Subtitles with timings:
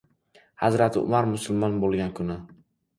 [0.63, 2.45] Hazrati Umar musulmon bo‘lgan kuni...